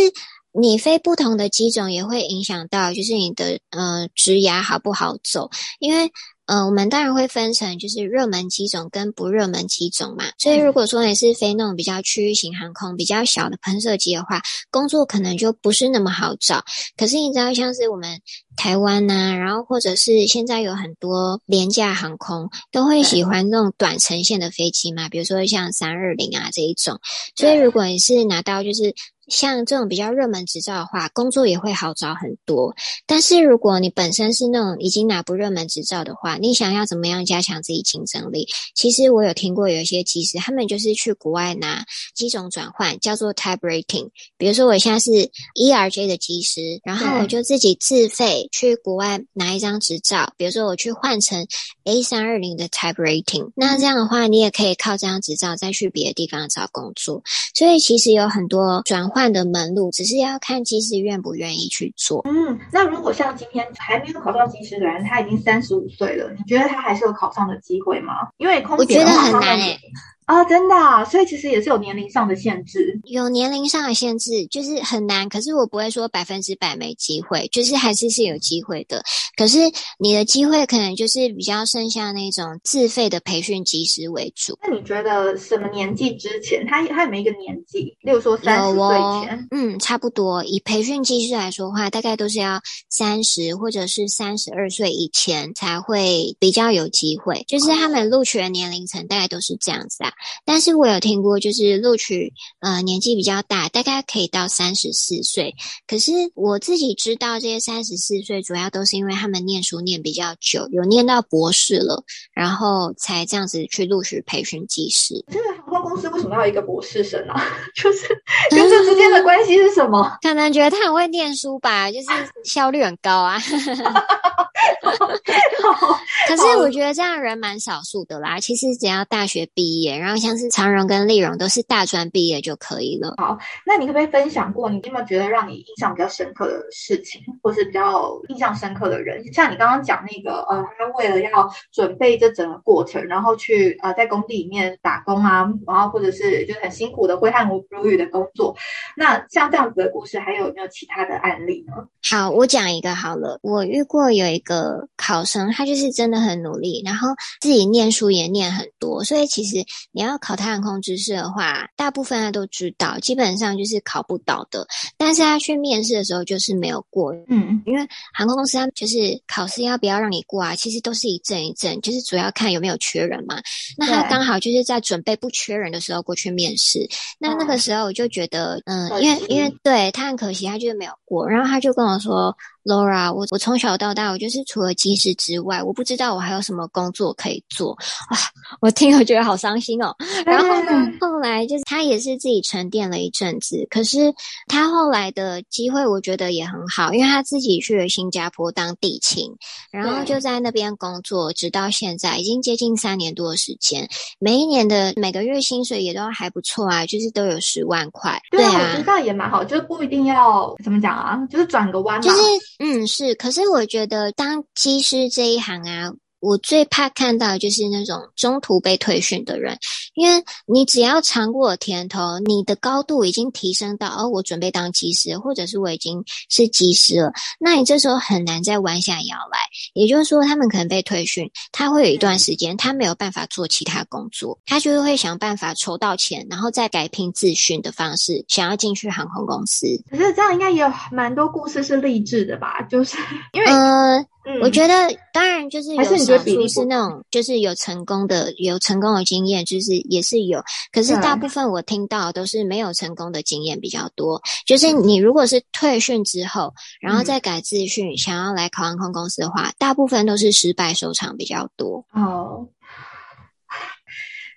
[0.53, 5.49] 你飞不同的机种也会影响到，就是你的呃职涯好不好走？
[5.79, 6.11] 因为
[6.45, 10.25] 呃我们当然会分成就是热门机种跟不热门机种嘛。
[10.37, 16.61] 所以如果说你是飞那种比较区域型航空、比较小的喷射机的话，工作可能就不是那么好找。
[16.97, 18.19] 可是你知道，像是我们
[18.57, 26.99] 台湾呐，然后或者是现在有很多廉价航空都会喜欢那种短程线的飞机嘛，比如说像三二零啊这一种。
[27.37, 28.93] 所以如果你是拿到就是。
[29.31, 32.75] 像这种比较热门执照的话，工作也会好找很多。
[33.07, 38.45] 但是如果你本身是那种已经拿不热门执照的话，你想要怎么样加强自己竞争力？
[38.75, 44.09] 其实我有听过有一些机师，他们就是去国外拿机种转换，叫做 type rating。
[44.37, 45.11] 比如说我现在是
[45.55, 51.47] ERJ 的技师，然后我就自己自费去国外拿一张执照，比如说我去换成
[51.85, 53.51] A 三二零的 type rating。
[53.55, 57.23] 那这样的话，你也可以靠这张执照再去别的地方找工作。
[57.55, 59.21] 所以其实有很多转换。
[59.31, 62.21] 的门路，只是要看技师愿不愿意去做。
[62.27, 68.13] 嗯，那如果像今天还没有考上技师的人，他已经三十五岁了，你觉得他还是有考上的机会吗？
[68.37, 69.79] 因为空姐我觉得很难诶。
[70.25, 75.27] 啊，真的，啊所以其实也是有年龄上的限制，有年龄上的限制，就是很难。
[75.27, 79.03] 可是我不会说百分之百没机会，就是还是是有机会的。
[79.35, 79.59] 可是
[79.97, 84.57] 你的机会可能就是比较剩下那种自费的培训技师为主。
[84.61, 87.97] 那你觉得什么年纪之前，他他有没有一个年纪？
[88.01, 90.43] 例如说三十岁前，嗯，差不多。
[90.45, 97.43] 以培训技师来说的话，大概都是要三十或者是三十二岁以前才会比较有机会。
[97.47, 100.10] 就是他们录取的年龄层大概都是这样子啊。
[100.45, 105.55] 但是我有听过，就是录取呃年纪比较大，大概可以到三十四岁。
[105.87, 115.23] 可是我自己知道，这些三十四岁主要都是因为他们念书念比较久，有念到博士了，然后才这样子去录取培训技师。
[115.31, 117.45] 这个航空公司为什么要一个博士生啊？
[117.75, 118.07] 就是
[118.49, 120.17] 跟这之间的关系是什么？
[120.21, 122.07] 可能觉得他很会念书吧，就是
[122.43, 123.39] 效率很高啊。
[126.27, 128.39] 可是我觉得这样人蛮少数的啦。
[128.39, 133.15] 其实只要大学毕业，然后像是常荣跟丽荣都是大专毕业就可以了。
[133.17, 139.21] 好，那你可不可以分享过你有没有觉得让你印象比较深刻的事情，或是比较印象深刻的人？
[139.33, 148.55] 像你刚刚讲那个，呃，他为了要准备这整个过程，然后去呃在工地里面打工啊，然后或者是就是很辛苦的挥汗如雨的工作。
[148.95, 151.73] 那像这样子的故事，还有没有其他的案例呢？
[152.09, 153.39] 好，我讲一个好了。
[153.41, 154.50] 我遇过有一个
[154.97, 157.09] 考生，他就是真的很努力，然后
[157.39, 164.67] 自己念书也念很多，所以其实你要考太空知识的话，大部分他都知道，基本上就是考不到的。
[164.97, 173.41] 但是他去面试的时候就是没有过，嗯，因为航空公司他就是考试要不要让你过啊，其实都是一阵一阵，就是主要看有没有缺人嘛。
[173.77, 176.85] 那他刚好就是在准备不缺人的时候过去面试，
[177.17, 182.01] 那那个时候我就觉得，嗯，因为因为对他很可惜，他就是没有过，然后他就跟我。
[182.01, 187.73] 说 Laura，我我从小到大，我就是除了技师之外，我不知道我还有什么工作可以做
[188.09, 188.17] 啊！
[188.61, 189.95] 我听了觉得好伤心哦。
[190.25, 194.13] 然后呢，后来就是他也是自己沉淀了一阵子，可是
[194.47, 199.31] 他后来的机会，我觉得也很好，因为他自己去了新加坡当地勤，
[199.71, 208.21] 然后就在那边工作，直到现在已经接近三年多的时间，每一年的每个月薪水也都还不错啊，就是都有十万块。
[208.29, 211.99] 对啊，我觉得也蛮好，就是不一定要怎么讲啊，就是转个弯。
[212.01, 212.17] 就是
[212.59, 219.57] 嗯是，可是我觉得当机师这一行啊，我最怕看到就是那种中途被退训的人，
[219.95, 229.39] 因为你只要尝过甜头，你的高度已经提升到哦，我准备当技师，或者是我已经是技师了，那你这时候很难再弯下腰来。
[229.73, 239.65] 也就是说，他们可能被退训，他会有一段时间他没有办法做其他工作，他就是会想办法筹到钱，然后再改聘自训的方式，想要进去航空公司。
[239.89, 242.61] 可是这样应该也有蛮多故事是励志的吧？
[242.69, 242.95] 就是
[243.33, 244.05] 因为呃。
[244.41, 244.73] 我觉得
[245.11, 250.41] 当然就是有少数是那种就是有成功的有成功的经验，就是也是有。
[250.71, 254.21] 可是大部分我听到都是没有成功的经验比较多。
[254.45, 261.83] 就是你如果是退训之后，然后再改自训，想要来考航空公司的话，大部分都是失败收场比较多。
[261.93, 262.47] 哦。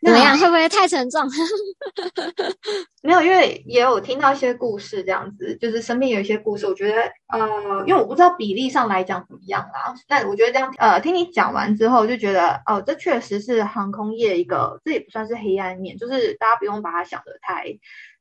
[0.04, 0.38] 怎么样？
[0.38, 1.22] 会不会太沉重？
[3.02, 6.66] 没有，因为也有听到一些故事，这样子，就是身边有一些故事。
[6.66, 9.94] 我觉得，呃，因为我不知道比例上来讲怎么样啦。
[10.06, 17.64] 但我觉得这样，呃，听你讲完之后，就觉得，哦，这确实是航空业一个，这也不算是黑暗面，就是大家不用把它想的太。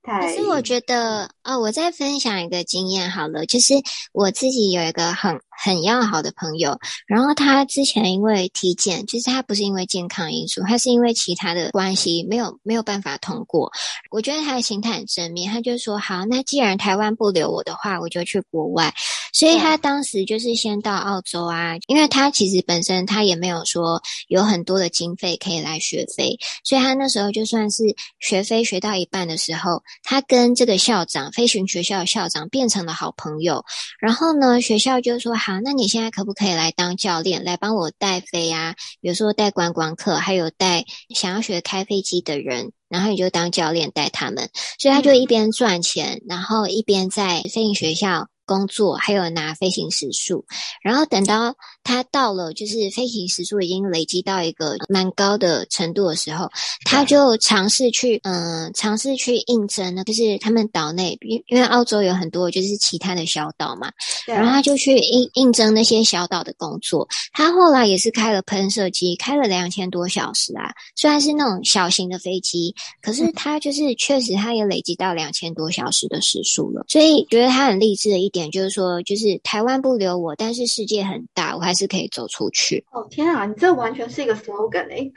[0.05, 3.73] 可是我觉得，哦，我再分享一个经验好了，就是
[4.11, 6.77] 我自己有一个很很要好的朋友，
[7.07, 13.71] 然后他之前因为体检，就是他不是因为健康因素，他是因为其他的关系没有没有办法通过。
[14.11, 18.93] 我觉得他的心态很正面，他就说好，那既然台湾不留我的话，我就去国外。
[19.31, 27.83] 所以他当时就是先到澳洲啊，因为他其实本身他也没有说有很多的经费可以来学飞，所以他那时候就算是
[28.19, 29.81] 学飞学到一半的时候。
[30.03, 33.63] 他跟这个校长，飞行学校的校长变成了好朋友。
[33.99, 38.75] 然后呢，学校就说：“好，那你现在可不可以来当教练，来帮我带飞啊？
[39.01, 44.49] 比如说带观光客，还有带想要学开飞机的人，然后你就当教练带他们。
[44.79, 50.43] 所以他就一边赚钱，然后一边在飞行学校。”工作还有拿飞行时数，
[50.81, 56.49] 然后等到他到了就是飞行时数已经累积到一个蛮高的程度的时候，
[56.83, 63.89] 他就尝试去嗯尝试去应征呢，就是他们岛内因因为澳洲有很多就是其他的小岛嘛，
[64.27, 67.07] 然后他就去应应征那些小岛的工作。
[67.31, 78.32] 他后来也是开了喷射机，开了两千多小时啊，虽然是那种小型的飞机，可是他就是确实他也累积到两千多小时的时数了，所以觉得他很励志的一。
[78.33, 82.83] 点就是说，就是台湾不留我，但是世界很大，我还是可以走出去。
[82.91, 85.09] 哦天啊，你这完全是一个 slogan 哎！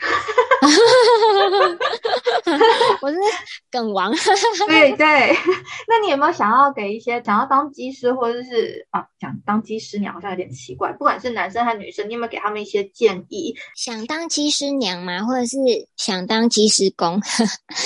[3.02, 3.16] 我是
[3.70, 4.12] 梗王。
[4.68, 5.34] 对 对，
[5.88, 10.92] 那你有没有想要给一些想要当机师或者是啊想当机师娘，好像有点奇怪。
[10.92, 13.56] 不管是男生还是女生，你有没有给他们一些建议？
[13.74, 15.24] 想当机师娘吗？
[15.24, 15.56] 或者是
[15.96, 17.20] 想当机师工？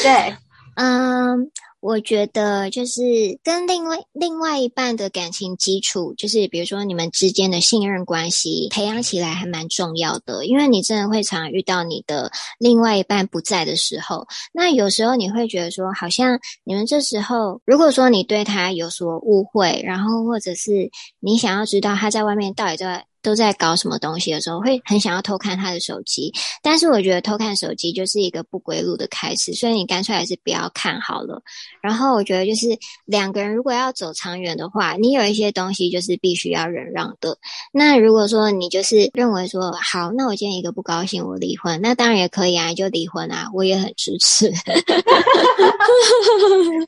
[0.03, 0.35] 对，
[0.75, 1.51] 嗯。
[1.83, 3.01] 我觉得就是
[3.43, 23.07] 跟另外另外一半的感情基础，就是比如说你们之间的信任关系培养起来还蛮重要的，因为你真的会常遇到你的另外一半不在的时候，那有时候你会觉得说，好像你们这时候，如果说你对他有所误会，然后或者是你想要知道他在外面到底在。
[23.23, 26.33] 都在搞什么东西的时候，会很想要偷看他的手机。
[26.62, 31.41] 但是我觉得偷看手机就是一个不归路的开始，所以你干脆还是不要看好了。
[31.83, 32.66] 然后我觉得就是
[33.05, 37.37] 两个人如果要走长远的话，你有一些东西就是必须要忍让的。
[37.73, 44.51] 那如果说你就是认为说好，那我今天一个不高兴，我离婚，那当然也可以啊，就离婚啊，我也很支持。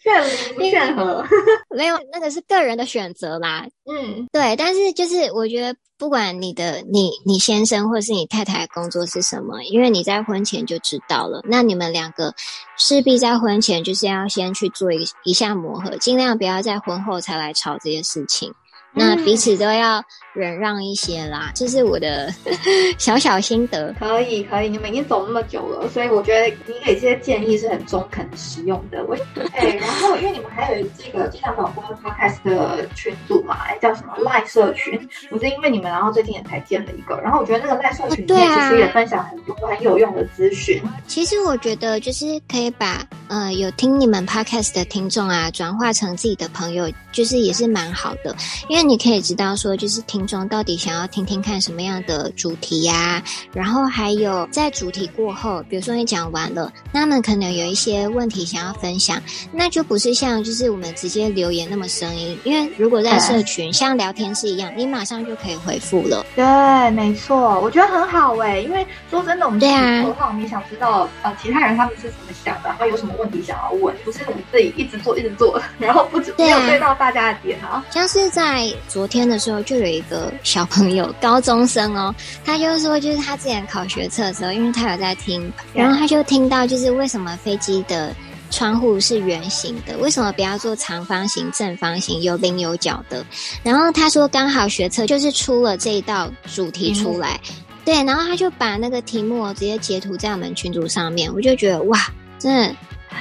[0.03, 1.25] 劝劝和，
[1.77, 3.67] 没有那个是个人的选择啦。
[3.91, 5.75] 嗯，对，但是就是我觉得。
[6.03, 12.35] 不管你的你你先生或是你太太的工作是什么，因为你在婚前就知道了，那你们两个
[12.77, 18.53] 势必在婚前就是要先去做一一下磨合，尽量不要在婚后才来吵这些事情。
[18.95, 20.03] 那彼此都要
[20.35, 22.33] 忍让一些啦，这是我的
[22.99, 23.93] 小小心得。
[23.99, 29.05] 可以，可以，你们已经走那么久了，所以我觉得你给这些建议是很中肯、实用的。
[29.09, 29.17] 我
[29.55, 35.09] 哎，然后因为你们还有这个经常老公 podcast 的群组嘛，叫什么赖社群？
[35.31, 40.83] 我是因为你们，然后最近也才建了一个，然后我觉得那个赖社群里面其实也分享很多很有用的资讯。
[41.07, 43.03] 其实我觉得就是可以把
[43.33, 48.37] 呃有听你们 podcast 的听众啊，转化成自己的朋友，就是也是蛮好的，
[48.69, 48.83] 因为。
[48.83, 53.23] 你可以知道说，就是听众到底想要听听看什么样的主题呀？
[53.55, 59.23] 然后还有在主题过后，比如说你讲完了，他们可能有一些问题想要分享，
[59.53, 66.27] 那就不是像就是我们直接留言那么声音，因为如果在社群像聊天室一样，你马上就可以回复了。
[66.35, 77.85] 对，没错，我觉得很好哎，因为说真的，我们对啊，的话，我们也想知道呃其他人他们是怎么想的，然后有什么问问题想要问，不是你自己一直做一直做， 然后不止没有对到大家的点啊。
[77.91, 82.15] 像是在昨天的时候，就有一个小朋友，高中生哦，
[82.45, 88.15] 他就说，就是他之前考学测的时候，因为他有在听，然后他就听到就是为什么飞机的。
[88.55, 93.25] 窗户是圆形的，为什么不要做长方形、正方形、有棱有角的？
[93.63, 97.41] 然后他说刚好学测就是出了这一道主题出来，
[97.83, 101.99] 对，然后他就把那个题目直接截图在我们群组上面，我就觉得哇，
[102.39, 102.77] 真的。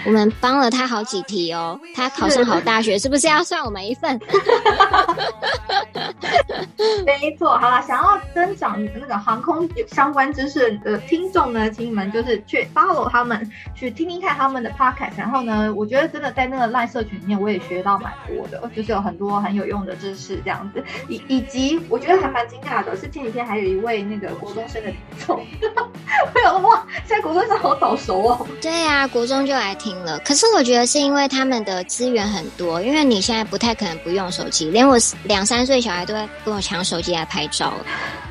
[0.06, 4.20] 我们帮了他好几题哦，他考上好大学，是不是要算我们一份？
[7.06, 15.12] 没错，好了，想要增长那个航空相关知识的听众呢，请你们就是去 follow 他们，去听听看他们的 podcast。
[15.18, 20.84] 然后呢，我觉得真的在那个赖社群里面，我也学到蛮多的，就是有很多很有用的知识这样子。
[21.08, 25.46] 以以及我觉得还蛮惊讶的是，前几天还有一位那个国中生的听众，
[26.34, 28.48] 我有哇，现在国中生好早熟哦。
[28.62, 29.98] 对呀，国中就来听。
[30.06, 37.74] 了，可是我觉得是因为他们的资源很多，因为你现在不太可能不用手机，连我两三岁小孩都会跟我抢手机来拍照。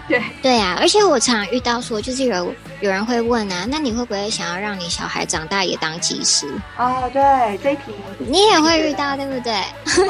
[0.09, 6.47] 对对啊，而且我常常遇到说，就是有有人会问啊，那你会不会想要让你小孩长大也当技师？
[6.79, 9.63] 哦，对，这一题你也会遇到，对不对？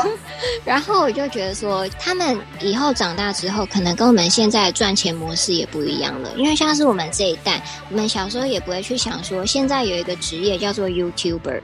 [0.64, 7.61] 然后我就觉得说，他们以后长大之后，可能跟我们现在赚钱模式也不一样了，因为像是我们这一代，
[7.91, 11.61] 我们小时候也不会去想说，现在有一个职业叫做 YouTuber。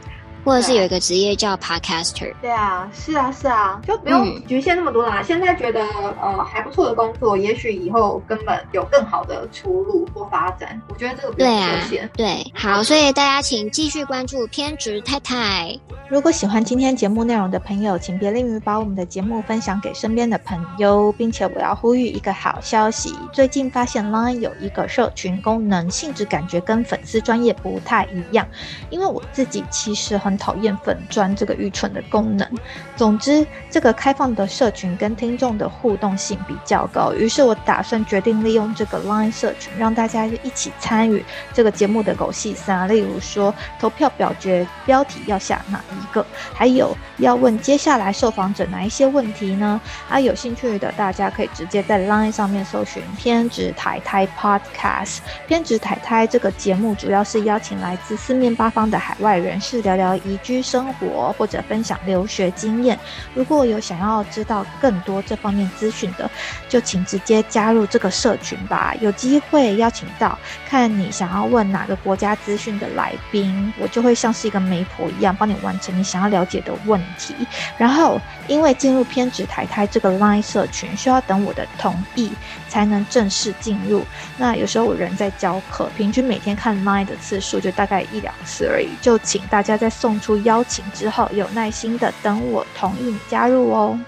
[0.47, 5.21] 或者是有一个职业叫 podcaster，对啊，是啊，是啊，就不用局限那么多啦。
[5.21, 5.85] 现在觉得
[6.23, 10.81] 呃还不错的工作，也许以后根本有更好的出路或发展。
[10.89, 11.81] 我觉得这个对啊，
[12.15, 15.77] 对，好，所以大家请继续关注偏执太太。
[16.09, 28.47] 如果喜欢今天节目内容的朋友，请别吝于把我们的节目分享给身边的朋友，并且我要呼吁一个好消息：最近发现 Line 有一个社群功能，性质感觉跟粉丝专业不太一样。
[28.89, 32.49] 因为我自己其实讨厌粉砖这个愚蠢的功能。
[32.97, 49.81] 总之，这个开放的社群跟听众的互动性比较高，于是我打算决定利用这个 Line 社群，让大家一起参与这个节目的狗戏三，例如说投票表决标题要下哪一个，还有要问接下来受访者哪一些问题呢？
[50.09, 55.19] 啊，有兴趣的大家可以直接在 Line 上面搜寻“偏执台台 Podcast”。
[55.47, 60.17] 偏执台台这个节目主要是邀请来自四面八方的海外人士聊聊。
[60.27, 62.99] 移居生活或者分享留学经验，
[63.35, 66.31] 如果有想要知道更多这方面资讯的，
[66.69, 68.95] 就请直接加入这个社群吧。
[69.01, 77.35] 有机会邀请到看你想要问哪个国家资讯的来宾，我就会像是一个媒婆一样，帮你完成你想要了解的问题。
[77.79, 82.31] 然后，因为进入偏执台台这个 Line 社群需要等我的同意
[82.77, 84.05] 才能正式进入。
[84.37, 90.21] 那有时候我人在教课，平均每天看麦的次数就大概一两次而已，就请大家在送。
[90.21, 93.99] 出邀请之后，有耐心的等我同意你加入哦。